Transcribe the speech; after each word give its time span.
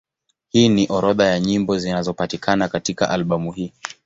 Hii 0.49 0.69
ni 0.69 0.87
orodha 0.89 1.25
ya 1.25 1.39
nyimbo 1.39 1.77
zinazopatikana 1.77 2.67
katika 2.67 3.09
albamu 3.09 3.51
hii. 3.51 3.73